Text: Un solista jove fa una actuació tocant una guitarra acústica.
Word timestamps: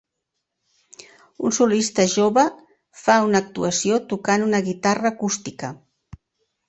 Un 1.49 1.53
solista 1.57 2.05
jove 2.13 2.45
fa 3.03 3.17
una 3.29 3.43
actuació 3.45 4.03
tocant 4.15 4.47
una 4.51 4.63
guitarra 4.71 5.13
acústica. 5.15 5.71